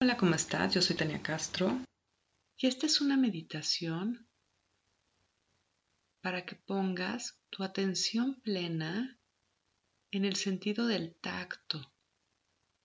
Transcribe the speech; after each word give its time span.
Hola, 0.00 0.16
¿cómo 0.16 0.36
estás? 0.36 0.72
Yo 0.72 0.80
soy 0.80 0.94
Tania 0.94 1.20
Castro 1.20 1.76
y 2.56 2.68
esta 2.68 2.86
es 2.86 3.00
una 3.00 3.16
meditación 3.16 4.28
para 6.20 6.46
que 6.46 6.54
pongas 6.54 7.42
tu 7.50 7.64
atención 7.64 8.40
plena 8.42 9.18
en 10.12 10.24
el 10.24 10.36
sentido 10.36 10.86
del 10.86 11.16
tacto 11.16 11.92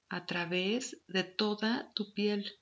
a 0.10 0.26
través 0.26 1.04
de 1.06 1.24
toda 1.24 1.94
tu 1.94 2.16
piel. 2.16 2.60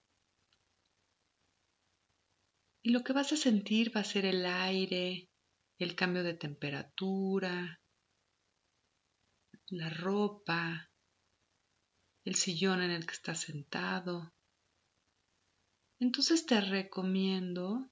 Y 2.82 2.90
lo 2.90 3.06
que 3.06 3.14
vas 3.14 3.32
a 3.32 3.38
sentir 3.38 3.96
va 3.96 4.02
a 4.02 4.04
ser 4.04 4.26
el 4.26 4.46
aire, 4.46 5.30
el 5.78 5.96
cambio 5.96 6.24
de 6.24 6.34
temperatura, 6.34 7.80
la 9.68 9.90
ropa, 9.90 10.92
el 12.26 12.36
sillón 12.36 12.82
en 12.82 12.92
el 12.92 13.06
que 13.06 13.14
estás 13.14 13.40
sentado. 13.40 14.34
Entonces 16.02 16.48
te 16.48 16.60
recomiendo 16.60 17.88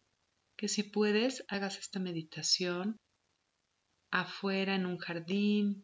que 0.58 0.68
si 0.68 0.82
puedes 0.82 1.46
hagas 1.48 1.78
esta 1.78 2.00
meditación 2.00 3.00
afuera 4.10 4.74
en 4.74 4.88
un 4.88 4.98
jardín, 4.98 5.84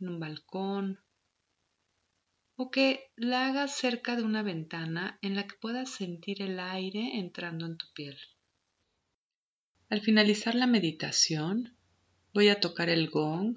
en 0.00 0.08
un 0.08 0.18
balcón, 0.18 0.98
o 2.56 2.68
que 2.72 3.12
la 3.14 3.46
hagas 3.46 3.76
cerca 3.76 4.16
de 4.16 4.24
una 4.24 4.42
ventana 4.42 5.20
en 5.22 5.36
la 5.36 5.46
que 5.46 5.54
puedas 5.60 5.88
sentir 5.88 6.42
el 6.42 6.58
aire 6.58 7.16
entrando 7.20 7.66
en 7.66 7.76
tu 7.76 7.86
piel. 7.94 8.18
Al 9.90 10.00
finalizar 10.00 10.56
la 10.56 10.66
meditación, 10.66 11.76
voy 12.32 12.48
a 12.48 12.58
tocar 12.58 12.88
el 12.88 13.08
gong 13.08 13.56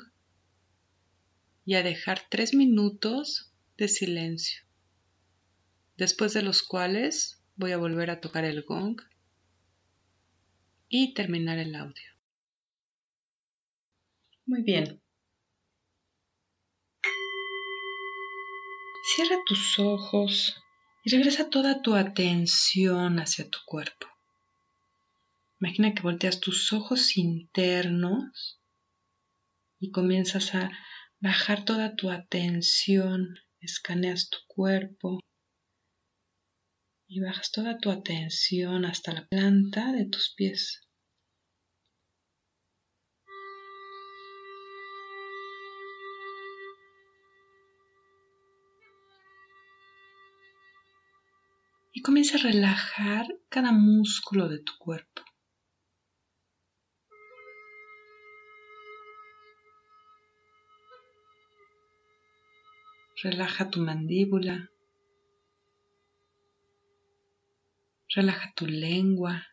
y 1.65 1.73
a 1.73 1.81
dejar 1.81 2.21
tres 2.29 2.53
minutos 2.53 3.51
de 3.77 3.87
silencio, 3.87 4.62
después 5.98 6.34
de 6.34 6.43
los 6.43 6.62
cuales 6.62 7.37
voy 7.57 7.71
a 7.71 7.77
volver 7.77 8.11
a 8.11 8.21
tocar 8.21 8.45
el 8.45 8.63
gong 8.63 9.01
y 10.87 11.13
terminar 11.13 11.57
el 11.57 11.76
audio. 11.76 12.09
Muy 14.45 14.62
bien. 14.62 15.01
Cierra 19.04 19.37
tus 19.45 19.79
ojos 19.79 20.55
y 21.04 21.09
regresa 21.09 21.49
toda 21.49 21.82
tu 21.82 21.95
atención 21.95 23.20
hacia 23.20 23.49
tu 23.49 23.60
cuerpo. 23.65 24.07
Imagina 25.60 25.95
que 25.95 26.04
volteas 26.04 26.39
tus 26.39 26.71
ojos 26.71 27.17
internos 27.17 28.62
y 29.79 29.91
comienzas 29.91 30.54
a 30.54 30.71
bajar 31.20 31.65
toda 31.65 31.95
tu 31.95 32.12
atención, 32.12 33.39
escaneas 33.60 34.29
tu 34.29 34.37
cuerpo 34.48 35.20
y 37.08 37.22
bajas 37.22 37.52
toda 37.52 37.77
tu 37.77 37.90
atención 37.90 38.84
hasta 38.84 39.13
la 39.13 39.26
planta 39.27 39.94
de 39.94 40.05
tus 40.05 40.34
pies. 40.36 40.82
Y 51.94 52.02
comienza 52.02 52.38
a 52.38 52.41
relajar 52.41 53.26
cada 53.50 53.72
músculo 53.72 54.50
de 54.50 54.60
tu 54.60 54.74
cuerpo. 54.78 55.24
Relaja 63.24 63.72
tu 63.72 63.80
mandíbula. 63.80 64.69
Relaja 68.18 68.51
tu 68.56 68.66
lengua. 68.66 69.46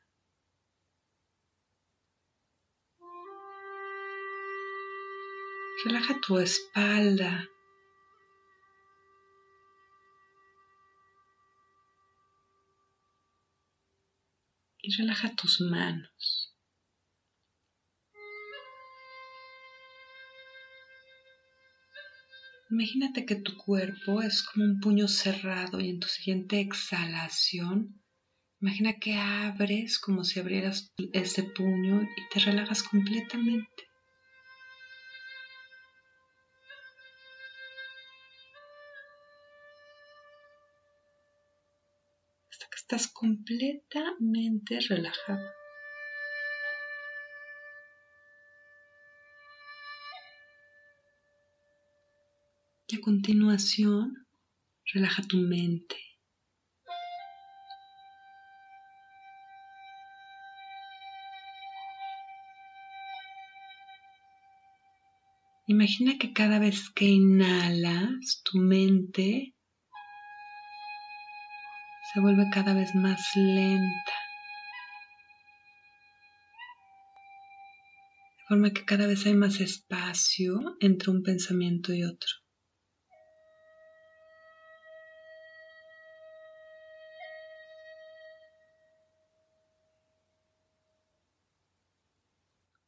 Relaja 5.84 6.18
tu 6.22 6.38
espalda. 6.38 7.46
Y 14.80 14.96
relaja 14.96 15.34
tus 15.36 15.60
manos. 15.60 16.56
Imagínate 22.70 23.26
que 23.26 23.36
tu 23.36 23.58
cuerpo 23.58 24.22
es 24.22 24.42
como 24.42 24.64
un 24.64 24.80
puño 24.80 25.06
cerrado 25.06 25.80
y 25.80 25.90
en 25.90 26.00
tu 26.00 26.08
siguiente 26.08 26.60
exhalación, 26.60 28.00
imagina 28.64 28.98
que 28.98 29.12
abres 29.14 29.98
como 29.98 30.24
si 30.24 30.40
abrieras 30.40 30.90
ese 31.12 31.42
puño 31.42 32.00
y 32.16 32.28
te 32.32 32.40
relajas 32.40 32.82
completamente. 32.82 33.90
Hasta 42.50 42.66
que 42.70 42.76
estás 42.76 43.08
completamente 43.08 44.80
relajado. 44.88 45.46
Y 52.88 52.96
a 52.96 53.00
continuación, 53.02 54.26
relaja 54.94 55.22
tu 55.22 55.36
mente. 55.36 56.13
Imagina 65.66 66.18
que 66.18 66.34
cada 66.34 66.58
vez 66.58 66.90
que 66.90 67.06
inhalas, 67.06 68.42
tu 68.44 68.58
mente 68.58 69.54
se 72.12 72.20
vuelve 72.20 72.50
cada 72.52 72.74
vez 72.74 72.94
más 72.94 73.34
lenta. 73.34 74.12
De 78.36 78.44
forma 78.48 78.72
que 78.72 78.84
cada 78.84 79.06
vez 79.06 79.24
hay 79.24 79.34
más 79.34 79.58
espacio 79.60 80.76
entre 80.80 81.10
un 81.10 81.22
pensamiento 81.22 81.94
y 81.94 82.04
otro. 82.04 82.28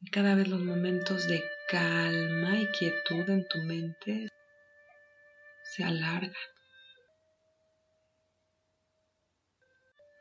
cada 0.09 0.35
vez 0.35 0.47
los 0.47 0.61
momentos 0.61 1.27
de 1.27 1.43
calma 1.67 2.57
y 2.57 2.67
quietud 2.71 3.29
en 3.29 3.47
tu 3.47 3.59
mente 3.63 4.29
se 5.63 5.83
alargan. 5.83 6.33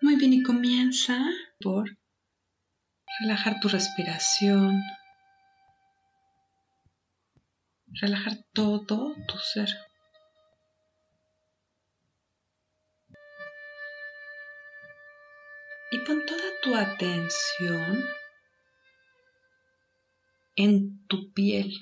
Muy 0.01 0.17
bien, 0.17 0.33
y 0.33 0.43
comienza 0.43 1.19
por 1.61 1.97
relajar 3.21 3.61
tu 3.61 3.69
respiración, 3.69 4.83
relajar 8.01 8.35
todo 8.53 9.15
tu 9.27 9.39
ser. 9.39 9.69
Y 15.93 15.99
pon 16.05 16.27
toda 16.27 16.61
tu 16.63 16.75
atención 16.75 18.05
en 20.57 21.07
tu 21.07 21.33
piel. 21.33 21.79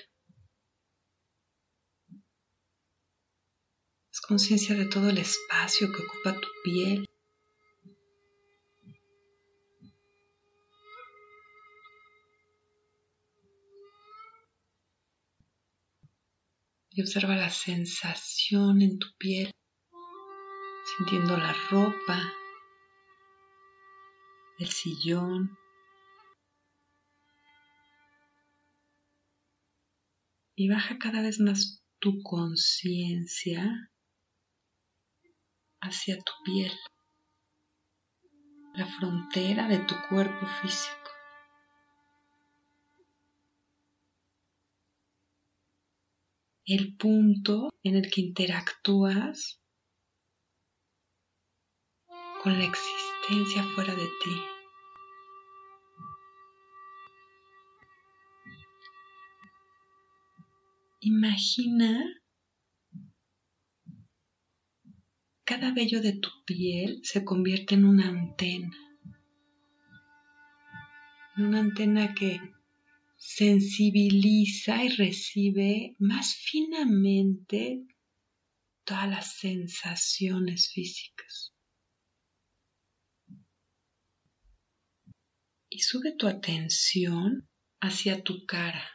Es 4.13 4.21
conciencia 4.21 4.75
de 4.75 4.87
todo 4.87 5.09
el 5.09 5.19
espacio 5.19 5.91
que 5.93 6.03
ocupa 6.03 6.41
tu 6.41 6.49
piel. 6.65 7.07
Y 16.91 17.03
observa 17.03 17.35
la 17.35 17.51
sensación 17.51 18.81
en 18.81 19.01
tu 19.01 19.09
piel, 19.19 19.51
sintiendo 20.97 21.37
la 21.37 21.53
ropa, 21.69 22.33
el 24.61 24.69
sillón, 24.69 25.59
y 30.57 30.69
baja 30.69 30.99
cada 30.99 31.23
vez 31.23 31.41
más 31.41 31.83
tu 31.99 32.23
conciencia 32.23 33.91
hacia 35.81 36.17
tu 36.19 36.33
piel, 36.45 36.73
la 38.75 38.87
frontera 38.87 39.69
de 39.69 39.79
tu 39.79 39.95
cuerpo 40.09 40.47
físico. 40.63 40.95
El 46.67 46.97
punto 46.97 47.75
en 47.83 47.97
el 47.97 48.11
que 48.11 48.23
interactúas 48.23 49.61
con 52.43 52.59
la 52.59 52.65
existencia 52.65 53.63
fuera 53.75 53.95
de 53.95 54.07
ti. 54.23 54.54
Imagina 61.07 62.03
cada 65.45 65.71
vello 65.75 66.01
de 66.01 66.15
tu 66.15 66.31
piel 66.47 67.01
se 67.03 67.27
convierte 67.27 67.75
en 67.75 67.85
una 67.85 68.09
antena. 68.09 68.75
Una 71.37 71.61
antena 71.61 72.15
que 72.15 72.41
sensibiliza 73.19 74.83
y 74.83 74.89
recibe 74.97 75.95
más 75.99 76.37
finamente 76.37 77.85
todas 78.85 79.11
las 79.11 79.37
sensaciones 79.37 80.71
físicas. 80.73 81.53
Y 85.69 85.81
sube 85.81 86.13
tu 86.17 86.27
atención 86.29 87.47
hacia 87.79 88.23
tu 88.23 88.47
cara. 88.47 88.95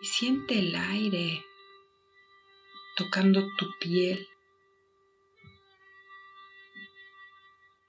Y 0.00 0.06
siente 0.06 0.58
el 0.58 0.74
aire 0.76 1.44
tocando 2.96 3.40
tu 3.56 3.66
piel. 3.80 4.26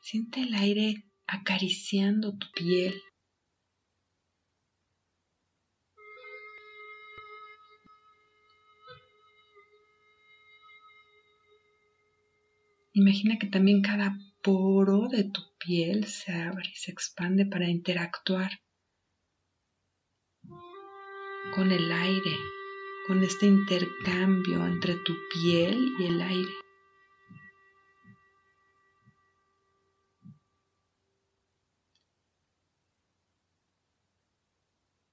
Siente 0.01 0.41
el 0.41 0.53
aire 0.55 1.03
acariciando 1.27 2.35
tu 2.35 2.47
piel. 2.51 2.99
Imagina 12.93 13.37
que 13.37 13.47
también 13.47 13.81
cada 13.81 14.17
poro 14.41 15.07
de 15.09 15.25
tu 15.25 15.41
piel 15.59 16.05
se 16.05 16.33
abre 16.33 16.69
y 16.73 16.75
se 16.75 16.91
expande 16.91 17.45
para 17.45 17.69
interactuar 17.69 18.51
con 21.53 21.71
el 21.71 21.91
aire, 21.91 22.37
con 23.07 23.23
este 23.23 23.45
intercambio 23.45 24.65
entre 24.65 24.95
tu 24.95 25.15
piel 25.33 25.93
y 25.99 26.05
el 26.05 26.21
aire. 26.21 26.51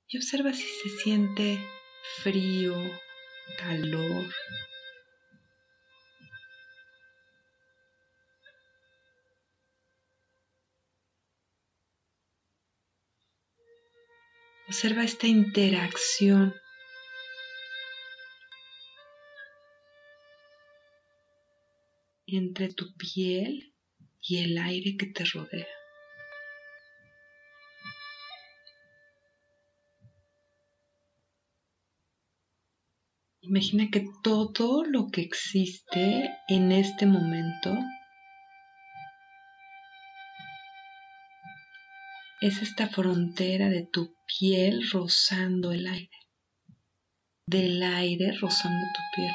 Y 0.08 0.19
observa 0.19 0.52
si 0.52 0.62
se 0.62 0.88
siente 0.88 1.58
frío, 2.23 2.75
calor, 3.58 4.26
Observa 14.69 15.05
esta 15.05 15.27
interacción. 15.27 16.55
entre 22.29 22.73
tu 22.73 22.95
piel 22.97 23.73
y 24.21 24.43
el 24.45 24.59
aire 24.59 24.97
que 24.97 25.07
te 25.07 25.25
rodea. 25.25 25.67
Imagina 33.43 33.89
que 33.93 34.05
todo 34.25 34.85
lo 34.85 35.09
que 35.13 35.21
existe 35.21 36.37
en 36.49 36.73
este 36.73 37.07
momento 37.07 37.73
es 42.41 42.61
esta 42.61 42.89
frontera 42.89 43.69
de 43.69 43.87
tu 43.87 44.16
piel 44.26 44.88
rozando 44.90 45.73
el 45.73 45.87
aire, 45.87 46.19
del 47.49 47.82
aire 47.82 48.32
rozando 48.40 48.87
tu 48.94 49.02
piel. 49.14 49.34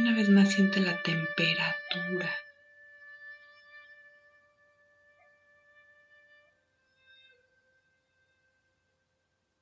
Una 0.00 0.16
vez 0.16 0.30
más 0.30 0.50
siente 0.50 0.80
la 0.80 1.02
temperatura. 1.02 2.34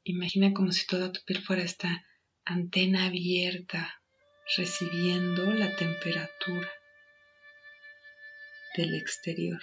Imagina 0.05 0.55
como 0.55 0.71
si 0.71 0.87
toda 0.87 1.11
tu 1.11 1.25
piel 1.25 1.43
fuera 1.43 1.63
esta 1.63 2.05
antena 2.45 3.07
abierta 3.07 4.01
recibiendo 4.57 5.51
la 5.55 5.75
temperatura 5.75 6.71
del 8.77 8.95
exterior. 8.95 9.61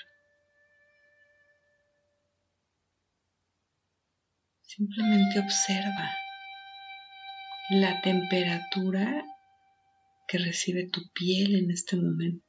Simplemente 4.62 5.40
observa 5.40 6.14
la 7.70 8.02
temperatura 8.02 9.24
que 10.28 10.38
recibe 10.38 10.90
tu 10.90 11.02
piel 11.12 11.56
en 11.56 11.72
este 11.72 11.96
momento. 11.96 12.46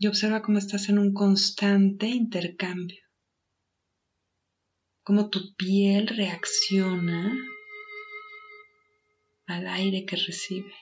Y 0.00 0.06
observa 0.06 0.42
cómo 0.42 0.58
estás 0.58 0.88
en 0.88 1.00
un 1.00 1.12
constante 1.12 2.06
intercambio, 2.06 3.02
cómo 5.02 5.28
tu 5.28 5.56
piel 5.56 6.06
reacciona 6.06 7.36
al 9.46 9.66
aire 9.66 10.04
que 10.06 10.14
recibe. 10.14 10.72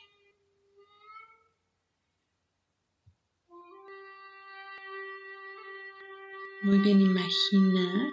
Muy 6.67 6.81
bien, 6.81 7.01
imagina 7.01 8.13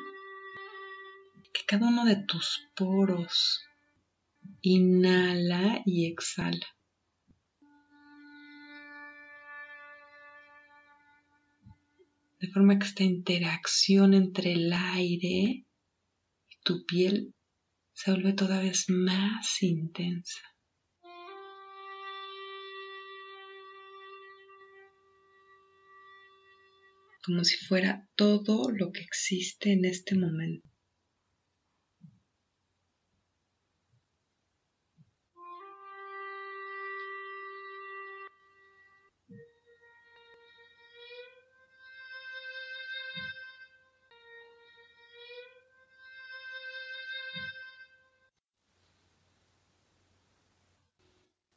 que 1.51 1.65
cada 1.65 1.87
uno 1.87 2.05
de 2.05 2.17
tus 2.17 2.69
poros 2.75 3.65
inhala 4.61 5.81
y 5.87 6.05
exhala. 6.05 6.67
De 12.39 12.47
forma 12.49 12.77
que 12.77 12.85
esta 12.85 13.01
interacción 13.01 14.13
entre 14.13 14.53
el 14.53 14.71
aire 14.71 15.65
y 16.51 16.55
tu 16.63 16.85
piel 16.85 17.33
se 17.93 18.11
vuelve 18.11 18.33
todavía 18.33 18.73
más 18.89 19.63
intensa. 19.63 20.52
Como 27.23 27.43
si 27.43 27.57
fuera 27.65 28.07
todo 28.15 28.69
lo 28.69 28.91
que 28.91 29.01
existe 29.01 29.71
en 29.71 29.85
este 29.85 30.15
momento. 30.15 30.67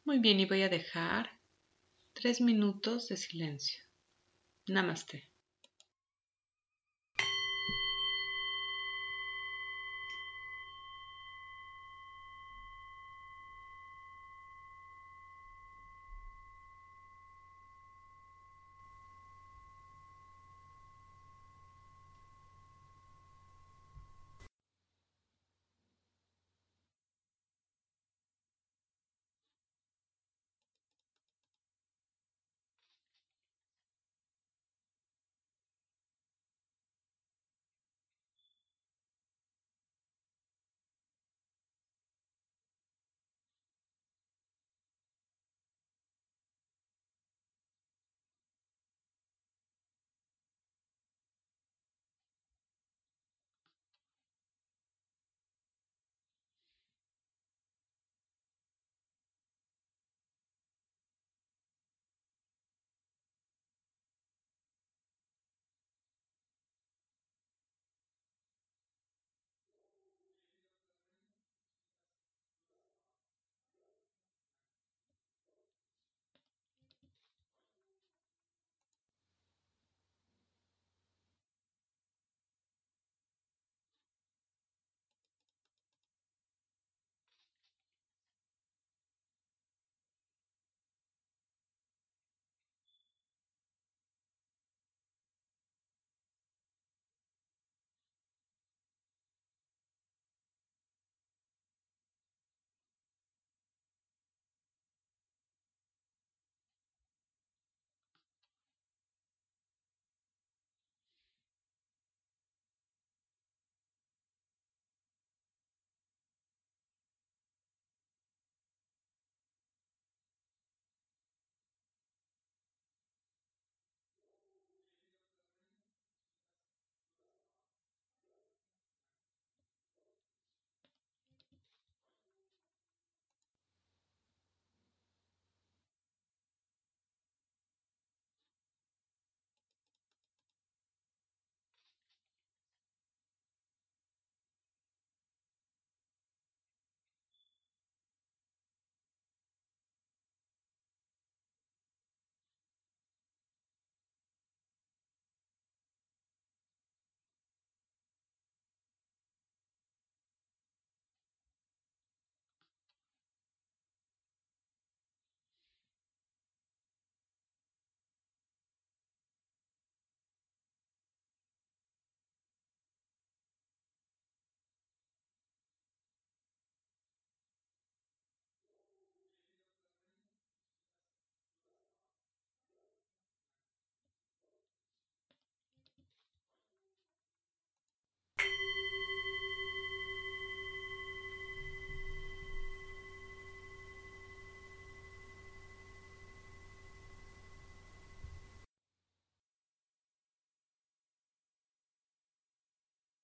Muy 0.05 0.21
bien, 0.21 0.39
y 0.39 0.47
voy 0.47 0.63
a 0.63 0.69
dejar 0.69 1.29
tres 2.13 2.41
minutos 2.41 3.09
de 3.09 3.17
silencio. 3.17 3.83
Namaste. 4.69 5.36